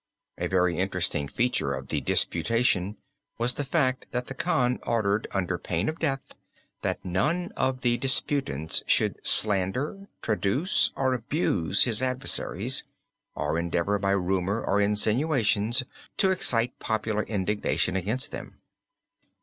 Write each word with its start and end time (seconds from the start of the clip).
A 0.39 0.47
very 0.47 0.79
interesting 0.79 1.27
feature 1.27 1.73
of 1.75 1.89
the 1.89 2.01
disputation 2.01 2.97
was 3.37 3.53
the 3.53 3.63
fact 3.63 4.07
that 4.09 4.25
the 4.25 4.33
Khan 4.33 4.79
ordered 4.81 5.27
under 5.29 5.59
pain 5.59 5.87
of 5.87 5.99
death 5.99 6.33
that 6.81 7.05
none 7.05 7.51
of 7.55 7.81
the 7.81 7.97
disputants 7.97 8.81
should 8.87 9.19
slander, 9.21 10.07
traduce, 10.23 10.91
or 10.95 11.13
abuse 11.13 11.83
his 11.83 12.01
adversaries, 12.01 12.83
or 13.35 13.59
endeavor 13.59 13.99
by 13.99 14.09
rumor 14.13 14.63
or 14.65 14.81
insinuations 14.81 15.83
to 16.17 16.31
excite 16.31 16.79
popular 16.79 17.21
indignation 17.21 17.95
against 17.95 18.31
them. 18.31 18.57